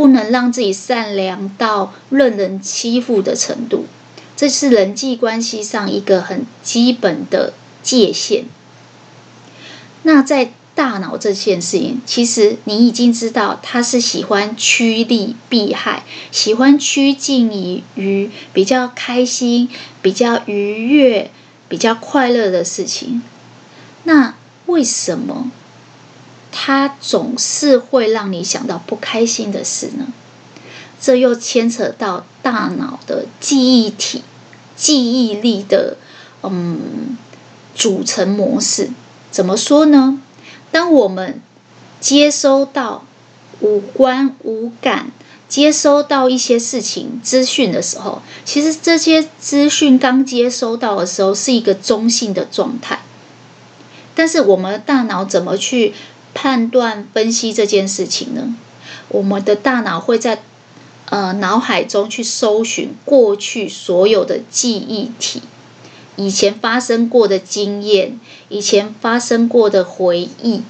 [0.00, 3.84] 不能让自己善良到任人欺负的程度，
[4.34, 8.46] 这是人际关系上一个很基本的界限。
[10.04, 19.68] 那在大脑这件事情，其实你已经知道，他是喜欢趋利避害，喜欢趋近于于比较开心、
[20.00, 21.30] 比较愉悦、
[21.68, 23.22] 比较快乐的事情。
[24.04, 24.34] 那
[24.64, 25.50] 为什么？
[26.52, 30.06] 它总是会让你想到不开心的事呢？
[31.00, 34.22] 这又牵扯到大脑的记忆体、
[34.76, 35.96] 记忆力的
[36.42, 37.16] 嗯
[37.74, 38.90] 组成模式。
[39.30, 40.20] 怎么说呢？
[40.70, 41.40] 当我们
[42.00, 43.04] 接收到
[43.60, 45.10] 五官、五感，
[45.48, 53.00] 接收到一些事情、资讯的时候，其实这些资讯刚接收到的时候是一个中性的状态。
[54.14, 55.94] 但是我们的大脑怎么去
[56.34, 58.54] 判断分析这件事情呢？
[59.08, 60.42] 我们的大脑会在
[61.06, 65.42] 呃脑海中去搜寻过去所有的记忆体，
[66.16, 70.62] 以前发生过的经验，以前发生过的回忆。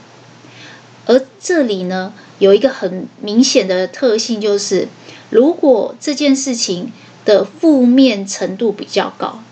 [1.06, 4.88] 而这里呢，有一个很明显的特性，就是
[5.28, 6.92] 如果这件事情
[7.24, 9.42] 的负面程度比较高，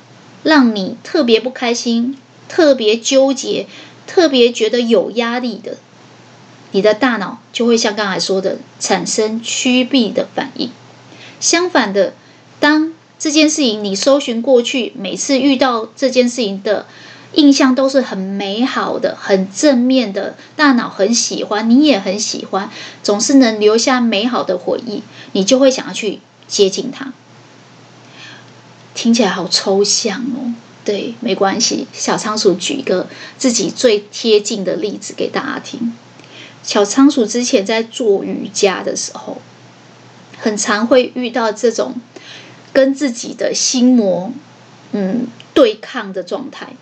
[0.42, 2.16] 让你特别不开心、
[2.48, 3.66] 特别纠结、
[4.06, 5.76] 特别觉得有压力的。
[6.72, 10.70] 你的大脑就会像刚才说的，产生趋避的反应。
[11.40, 12.14] 相反的，
[12.60, 16.86] 当这件事情你搜寻过去，每次遇到这件事情的
[17.32, 22.70] 印象都是很美好的、很正面的，大脑很喜欢，你也很喜欢，
[23.02, 25.02] 总是能留下美好的回忆，
[25.32, 27.12] 你就会想要去接近它。
[28.94, 30.54] 听起来好抽象哦。
[30.84, 35.92] 对，没关系，小仓鼠举一个自己最贴近的例子给大家听。
[36.68, 39.38] 小仓鼠之前在做瑜伽的时候，
[40.36, 41.94] 很常会遇到这种
[42.74, 44.30] 跟自己的心魔
[44.92, 46.74] 嗯对抗的状态。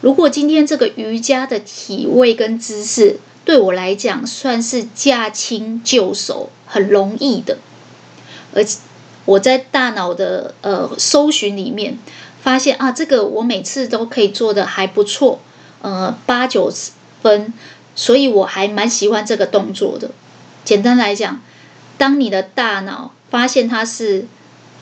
[0.00, 7.58] 如果今天这个瑜伽的体位跟姿势对我来讲算是驾轻就熟，很容易的，
[8.54, 8.78] 而且
[9.26, 11.98] 我在大脑的呃搜寻里面
[12.40, 15.40] 发现啊，这个我每次都可以做得还不错，
[15.82, 16.72] 呃八九
[17.22, 17.52] 分。
[17.96, 20.10] 所以我还蛮喜欢这个动作的。
[20.64, 21.40] 简单来讲，
[21.98, 24.26] 当你的大脑发现它是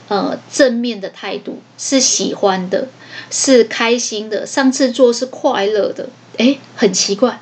[0.08, 2.88] 呃正面的态度，是喜欢的，
[3.30, 6.08] 是开心的，上次做是快乐的，
[6.38, 7.40] 诶，很奇怪，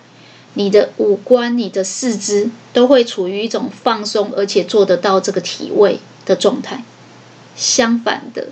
[0.54, 6.84] 你的五官、你的四肢都会处于一种放松，而且做得到这个体位的状态。
[7.56, 8.48] 相反的。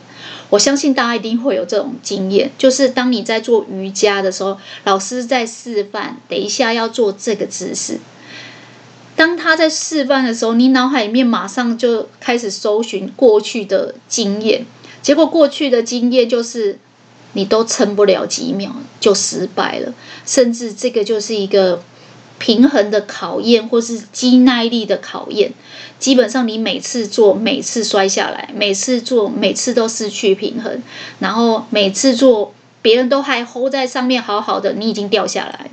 [0.51, 7.99] 我相信大家一定会有这种经验，就是当你在做瑜伽的时候，老师在示范，等一下要做这个姿势。
[9.17, 14.67] 当他在示范的时候，你脑海里面马上就开始搜寻过去的经验，
[15.03, 16.79] 结果过去的经验就是
[17.35, 19.95] 你都撑不了几秒就失败了，
[20.27, 21.83] 甚至这个就是一个
[22.41, 25.53] 平衡的考验，或是肌耐力的考验。
[26.01, 30.83] 基本上，你每次做，每次摔下来；每次做，每次都失去平衡。
[31.19, 35.71] 然后每次做，别人都还 hold 在上面好好的，你已经掉下来。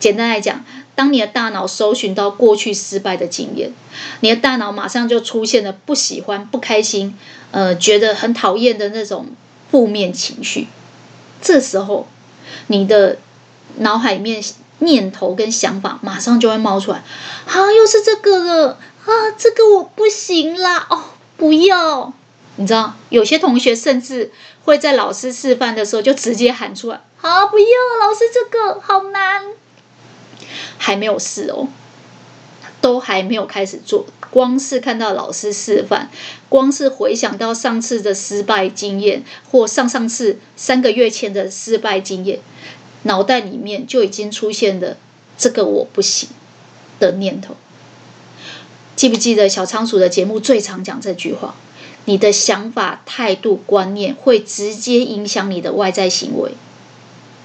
[0.00, 0.64] 简单来讲，
[0.94, 3.72] 当你的大脑搜寻到过去失败的经验，
[4.20, 7.14] 你的大脑马上就出现了不喜欢、不开心，
[7.50, 9.26] 呃，觉得很讨厌的那种
[9.70, 10.68] 负面情绪。
[11.42, 12.08] 这时候，
[12.68, 13.18] 你的
[13.76, 14.42] 脑海里面
[14.78, 17.02] 念头跟想法马上就会冒出来，
[17.46, 18.78] 啊，又是这个了。
[19.08, 20.86] 啊，这个我不行啦！
[20.90, 21.02] 哦，
[21.38, 22.12] 不要！
[22.56, 24.30] 你知道，有些同学甚至
[24.64, 27.66] 会在老师示范的时候就直接喊出来：“好，不要！
[28.06, 29.44] 老师这个好难。”
[30.76, 31.68] 还没有试哦，
[32.82, 36.10] 都还没有开始做，光是看到老师示范，
[36.50, 42.40] 光是回想到上次的失败经验，或上上次三个月前的失败经验，
[43.08, 44.98] 脑袋里面就已经出现了
[45.38, 46.28] “这个我不行”
[47.00, 47.56] 的念头。
[48.94, 51.54] 记不记得小仓鼠的节目最常讲这句话？
[52.04, 56.52] 你的想法、态度、观念会直接影响你的外在行为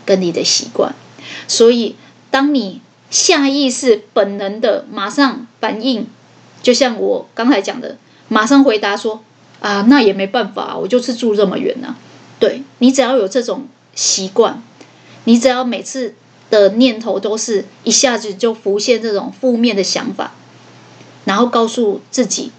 [0.05, 0.93] 跟你的习惯。
[1.47, 1.95] 所以，
[2.30, 6.07] 当你下意识、本能的马上反应，
[6.61, 7.97] 就像我刚才讲的，
[8.28, 9.24] 马上回答说
[9.61, 11.95] ：“啊，那也没办法，我就是住这么远呢。”
[12.39, 14.61] 对，你只要有这种习惯，
[15.26, 16.15] 你只要每次
[16.49, 20.34] 的念头都是一下子就浮现这种负面的想法。
[21.26, 22.51] 然后告诉自己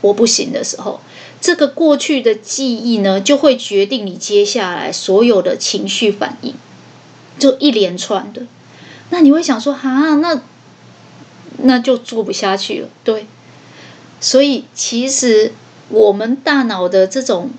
[0.00, 1.00] 我不行的时候，
[1.40, 6.54] 这个过去的记忆呢，就会决定你接下来所有的情绪反应，
[7.38, 8.42] 就一连串的。
[9.10, 10.42] 那你会想说，哈，那
[11.58, 12.88] 那就做不下去了。
[13.04, 13.26] 对，
[14.20, 15.52] 所以其实
[15.90, 17.50] 我们大脑的这种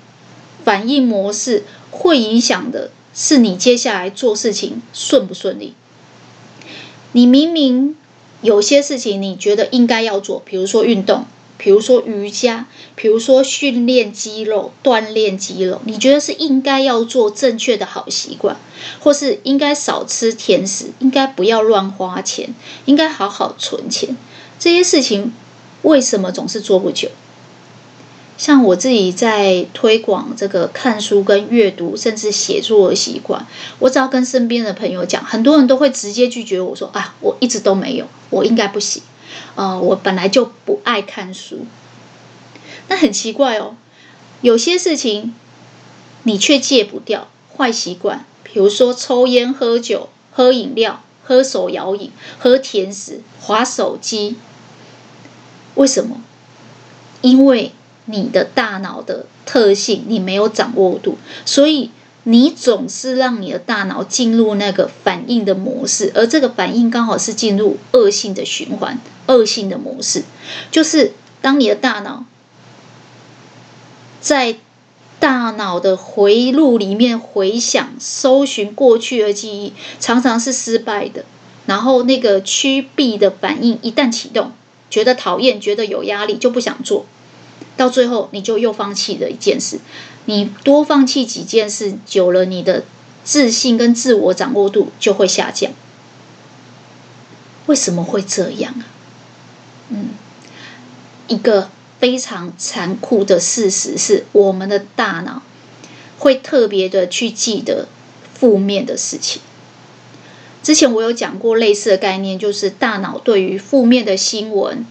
[0.64, 5.74] 反应模式，会影响的是你接下来做事情顺不顺利。
[7.12, 7.96] 你明明。
[8.42, 11.26] 有些事情你觉得应该要做，比如说运动，
[11.58, 18.56] 比如说瑜伽，比如说训练肌肉、锻炼肌肉，你觉得是应该要做正确的好习惯，
[18.98, 22.52] 或是应该少吃甜食，应该不要乱花钱，
[22.86, 24.16] 应该好好存钱，
[24.58, 25.32] 这些事情
[25.82, 27.10] 为什么总是做不久？
[28.38, 33.46] 像我自己在推广这个看书跟阅读，甚至写作的习惯，
[33.78, 39.02] 我只要跟身边的朋友讲，很多人都会直接拒绝我说：“啊，我一直都没有，我应该不行。
[39.54, 41.66] 呃，我本来就不爱看书。”
[42.88, 43.76] 那很奇怪哦，
[44.40, 45.34] 有些事情
[46.24, 52.10] 你却戒不掉坏习惯，比如说抽烟、喝酒、喝饮料、喝手摇饮、
[52.40, 54.36] 喝甜食、划手机，
[55.76, 56.20] 为什么？
[57.20, 57.70] 因为。
[58.06, 61.90] 你的大脑的特性你没有掌握度，所以
[62.24, 70.24] 你总是让你的大脑进入那个反应的模式，而这个反应刚好是进入恶性的循环、恶性的模式。
[70.70, 72.24] 就是当你的大脑
[74.20, 74.56] 在
[75.18, 81.24] 大脑的回路里面回想、搜寻过去的记忆，常常是失败的。
[81.66, 84.50] 然后那个趋避的反应一旦启动，
[84.90, 87.06] 觉得讨厌、觉得有压力，就不想做。
[87.76, 89.78] 到最后，你就又放弃了一件事。
[90.26, 92.84] 你多放弃几件事，久了，你的
[93.24, 95.72] 自信跟自我掌握度就会下降。
[97.66, 98.84] 为什么会这样啊？
[99.88, 100.10] 嗯，
[101.28, 105.42] 一个非常残酷的事实是，我们的大脑
[106.18, 107.88] 会特别的去记得
[108.34, 109.42] 负面的事情。
[110.62, 114.86] 之前我有讲过类似的概念，就是大脑对于负面的新闻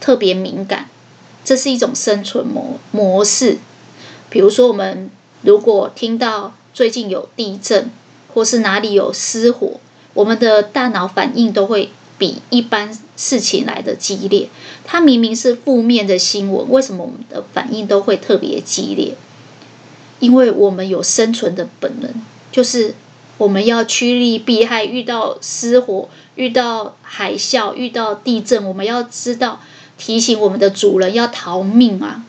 [0.00, 0.88] 特别敏感。
[1.46, 3.58] 这是一种生存模模式，
[4.28, 5.08] 比如说，我们
[5.42, 7.88] 如果听到最近有地震，
[8.34, 9.78] 或是哪里有失火，
[10.12, 14.48] 我们的大脑反应都会比一般事情来得激烈。
[14.84, 19.14] 它明明是负面的新闻，为什么我们的反应都会特别激烈？
[20.18, 22.10] 因为我们有生存的本能，
[22.50, 22.96] 就是
[23.38, 24.84] 我们要趋利避害。
[24.84, 29.60] 遇到失火、遇到海啸、遇到地震，我们要知道。
[29.98, 32.22] 提醒我们的主人要逃命啊！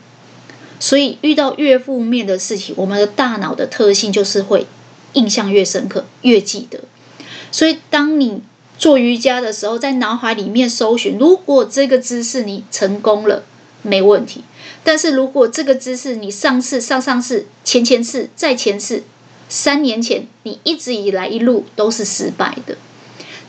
[0.80, 4.66] 所以遇到越负面的事情，我们的大脑的特性就是会
[5.12, 6.80] 印象越深刻，越记得。
[7.50, 8.40] 所以当你
[8.78, 13.44] 做瑜伽的时候，在脑海里面搜寻，如果这个姿势你成功了，
[13.82, 14.40] 没问题；
[14.84, 19.02] 但是如果这个姿势你上次、上上次、前前次、再前次、
[19.48, 22.76] 三年前，你一直以来一路都是失败的，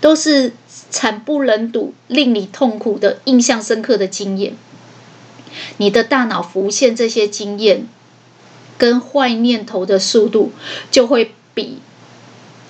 [0.02, 0.54] 都是。
[0.90, 4.56] 惨不忍睹，令你痛苦的、印象深刻的经验，
[5.78, 7.88] 你的大脑浮现这些经验
[8.78, 10.52] 跟坏念头的速度，
[10.90, 11.80] 就会比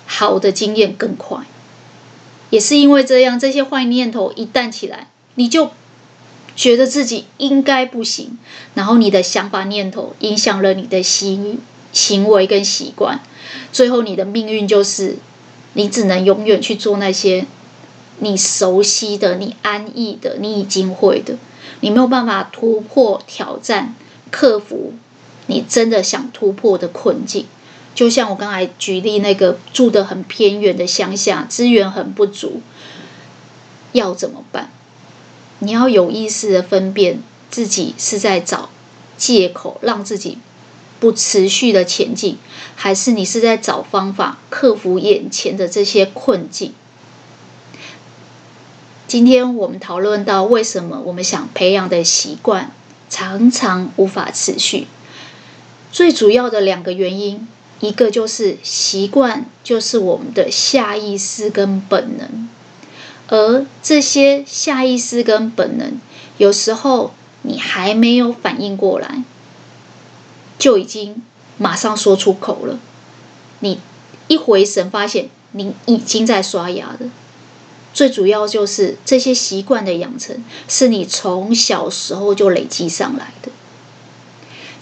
[0.06, 1.40] 好的经验更快。
[2.50, 5.70] 也是因为这样，这些坏念头一旦起来，你就
[6.56, 8.36] 觉得自己应该不行，
[8.74, 11.60] 然后你的想法念头影响了你的行
[11.92, 13.20] 行为跟习惯，
[13.72, 15.16] 最后你的命运就是，
[15.74, 17.46] 你只能永远去做那些
[18.20, 21.36] 你熟悉的、你安逸的、你已经会的，
[21.80, 23.94] 你没有办法突破、挑战、
[24.30, 24.92] 克服
[25.46, 27.46] 你真的想突破的困境。
[27.92, 32.62] 就像我刚才举例那个住得很偏远的乡下，资源很不足，
[33.92, 34.70] 要怎么办？
[35.58, 38.70] 你要有意识的分辨自己是在找
[39.18, 40.38] 借口让自己
[41.00, 42.38] 不持续的前进，
[42.76, 46.72] 还是你是在找方法克服眼前的这些困境。
[49.10, 52.70] 今天我们讨论到为什么我们想培养的习惯
[53.08, 54.86] 常常无法持续，
[55.90, 57.48] 最主要的两个原因。
[57.80, 62.48] 一个就是习惯，就是我们的下意识跟本能，
[63.26, 65.94] 而这些下意识跟本能，
[66.36, 69.24] 有时候你还没有反应过来，
[70.56, 71.20] 就已经
[71.58, 72.78] 马上说出口了。
[73.58, 73.80] 你
[74.28, 77.10] 一回神，发现你已经在刷牙了。
[77.92, 83.50] 最主要就是这些习惯的养成，是你从小时候就累积上来的。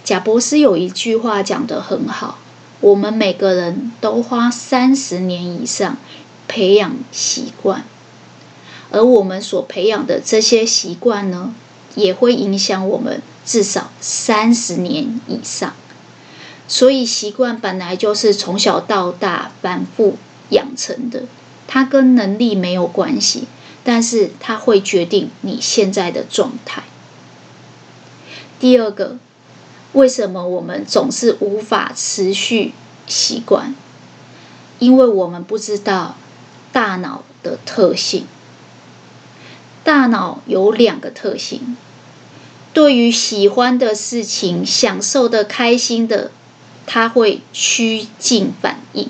[0.03, 2.39] 贾伯斯有一句话讲得很好。
[2.81, 5.97] 我们每个人都花三十年以上
[6.47, 7.83] 培养习惯，
[8.89, 11.53] 而我们所培养的这些习惯呢，
[11.95, 15.73] 也会影响我们至少三十年以上。
[16.69, 20.15] 所以，习惯本来就是从小到大反复
[20.51, 21.23] 养成的，
[21.71, 23.47] 它跟能力没有关系，
[23.83, 26.83] 但是它会决定你现在的状态。
[28.59, 29.17] 第二个。
[29.91, 32.73] 为什么我们总是无法持续
[33.07, 33.73] 习惯？
[34.77, 36.15] 因为我们不知道
[36.71, 38.27] 大脑的特性。
[39.83, 41.75] 大脑有两个特性：
[42.71, 46.29] 对于喜欢的事情、享受的、开心的，
[46.85, 49.09] 它会趋近反应。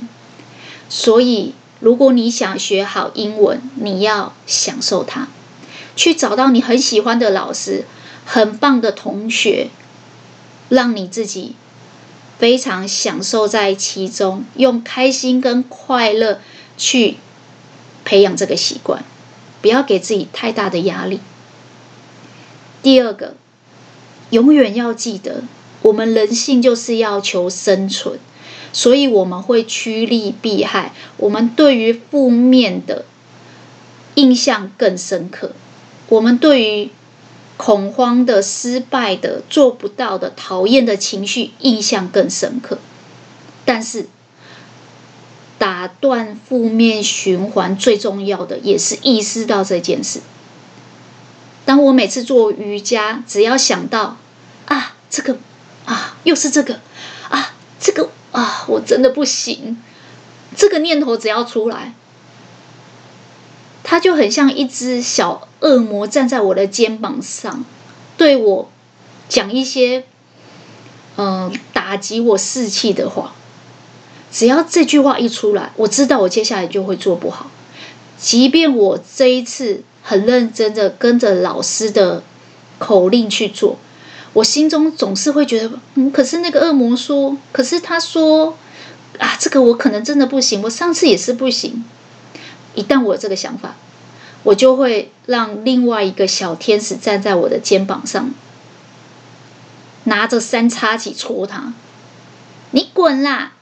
[0.88, 5.28] 所以，如果你想学好英文，你要享受它，
[5.96, 7.86] 去找到你很喜欢的老师、
[8.26, 9.70] 很棒的同学。
[10.70, 11.56] 让你自己
[12.38, 16.42] 非常享受在其中，用开心跟快乐
[16.78, 17.18] 去
[18.06, 19.04] 培养这个习惯，
[19.64, 21.22] 不要给自己太大的压力。
[22.84, 23.34] 第二个，
[24.30, 25.42] 永远要记得，
[25.82, 28.20] 我们人性就是要求生存，
[28.74, 33.06] 所以我们会趋利避害，我们对于负面的
[34.16, 35.54] 印象更深刻，
[36.08, 36.90] 我们对于。
[37.62, 42.80] 恐慌的、失败的、做不到的、讨厌的情绪印象更深刻。
[43.66, 44.08] 但是，
[45.58, 50.22] 打断负面循环最重要的也是意识到这件事。
[51.66, 54.16] 当我每次做瑜伽，只要想到
[54.68, 55.38] 啊，这个
[55.84, 56.80] 啊，又是这个
[57.28, 59.82] 啊，这个啊，我真的不行。
[60.56, 61.94] 这个念头只要出来。
[63.84, 67.66] 他就很像一只小恶魔站在我的肩膀上，
[68.18, 68.70] 对我
[69.28, 70.06] 讲一些
[71.18, 73.34] 嗯、打击我士气的话。
[74.32, 77.50] 只要这句话一出来，我知道我接下来就会做不好。
[78.20, 82.22] 即便我这一次很认真的跟着老师的
[82.78, 83.80] 口令去做，
[84.34, 88.58] 我心中总是会觉得，嗯，可是那个恶魔说，可是他说
[89.18, 91.84] 啊，这个我可能真的不行，我上次也是不行。
[92.76, 93.76] 一旦我有这个想法，
[94.44, 98.32] 我就会让另外一个小天使站在我的肩膀上，
[100.06, 101.74] 拿着三叉戟戳他。
[102.72, 103.54] 你滚啦！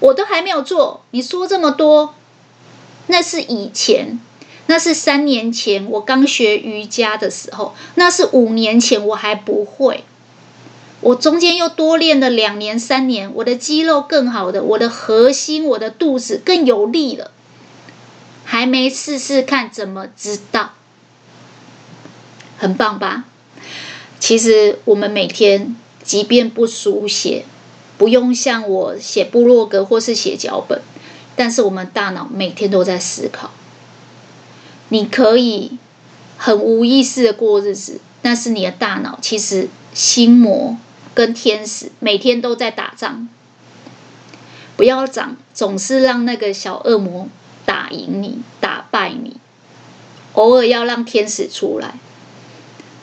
[0.00, 2.14] 我都还没有做，你说这么多，
[3.06, 4.18] 那是以前，
[4.66, 10.04] 那是三年前我刚学瑜伽的时候，那是五年前我还不会，
[11.00, 17.30] 我中间又多练了两年三年，我的肌肉更好的，我的核心，我的肚子更有力了。
[18.46, 20.70] 还没试试看，怎么知道？
[22.56, 23.24] 很棒吧？
[24.18, 27.44] 其实我们每天，即便不书写，
[27.98, 30.80] 不用像我写部落格或是写脚本，
[31.36, 33.50] 但是我们大脑每天都在思考。
[34.94, 35.76] 你可以
[36.38, 40.78] 很无意识的过日子，但是你的大脑其实心魔
[41.14, 43.28] 跟天使每天都在打仗。
[44.76, 47.28] 不要长，总是让那个小恶魔。
[47.66, 49.38] 打赢你，打败你，
[50.34, 51.94] 偶尔要让天使出来。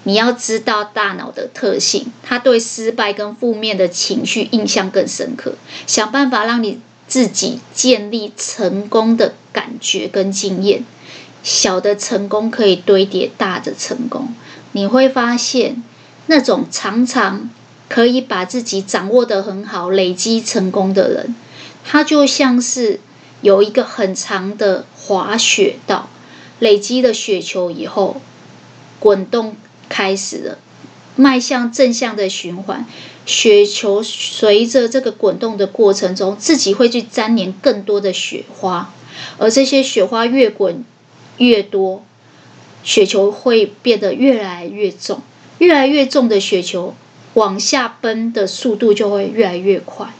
[0.03, 5.55] 你要知道大脑的特性，它对失败跟负面的情绪印象更深刻。
[5.85, 10.85] 想办法让你自己建立成功的感觉跟经验，
[11.43, 14.33] 小的成功可以堆叠大的成功。
[14.73, 15.83] 你会发现，
[16.27, 17.49] 那种常常
[17.89, 21.35] 可以把自己掌握得很好、累积成功的人，
[21.83, 22.99] 他就像是
[23.41, 26.09] 有一个很长的滑雪道，
[26.59, 28.21] 累积了雪球以后，
[28.99, 29.57] 滚动
[29.89, 30.57] 开始了，
[31.15, 32.85] 迈向正向的循环。
[33.25, 38.93] 雪球随着这个滚动的过程中，自己会去粘连更多的雪花，
[39.37, 40.83] 而这些雪花越滚
[41.45, 42.03] 越多。
[42.83, 45.21] 雪球会变得越来越重，
[45.59, 46.95] 越来越重的雪球
[47.35, 50.15] 往下奔的速度就会越来越快，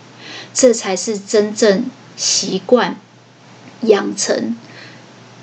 [0.53, 2.99] 这才是真正习惯
[3.81, 4.55] 养成、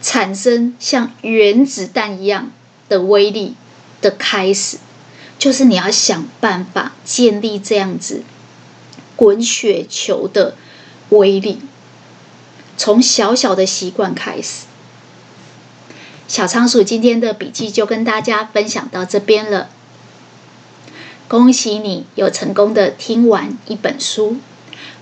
[0.00, 2.52] 产生像原子弹一样
[2.88, 3.56] 的威力
[4.00, 4.78] 的开始。
[5.40, 8.22] 就是你要想办法建立这样子
[9.16, 10.54] 滚雪球的
[11.08, 11.58] 威力，
[12.76, 14.67] 从小小的习惯开始。
[16.28, 19.70] 小仓鼠今天的笔记就跟大家分享到这边了。
[21.26, 24.36] 恭喜你有成功的听完一本书。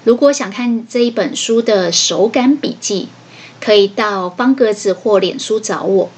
[0.04, 3.08] 如果想看这一本书的手感笔记，
[3.60, 6.10] 可以到方格子或脸书找我，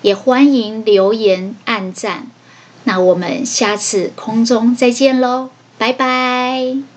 [0.00, 2.26] 也欢迎留言按赞。
[2.84, 6.93] 那我们下次空中再见喽，拜拜。